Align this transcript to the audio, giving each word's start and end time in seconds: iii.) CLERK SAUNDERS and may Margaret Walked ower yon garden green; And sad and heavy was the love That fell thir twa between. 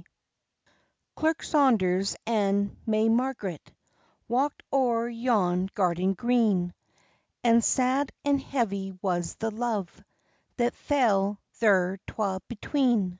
iii.) 0.00 0.04
CLERK 1.14 1.42
SAUNDERS 1.42 2.16
and 2.26 2.74
may 2.86 3.10
Margaret 3.10 3.70
Walked 4.28 4.62
ower 4.72 5.10
yon 5.10 5.68
garden 5.74 6.14
green; 6.14 6.72
And 7.44 7.62
sad 7.62 8.10
and 8.24 8.40
heavy 8.40 8.98
was 9.02 9.34
the 9.34 9.50
love 9.50 10.02
That 10.56 10.72
fell 10.74 11.38
thir 11.52 11.98
twa 12.06 12.40
between. 12.48 13.18